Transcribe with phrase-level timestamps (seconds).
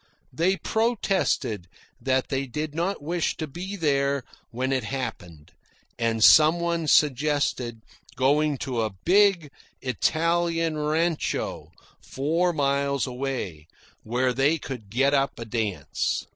[0.33, 1.67] They protested
[2.01, 5.51] that they did not wish to be there when it happened,
[5.99, 7.83] and some one suggested
[8.15, 13.67] going to a big Italian rancho four miles away,
[14.01, 16.25] where they could get up a dance.